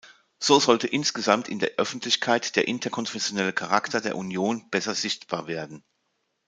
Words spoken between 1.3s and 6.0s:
in der Öffentlichkeit der interkonfessionelle Charakter der Union besser sichtbar werden.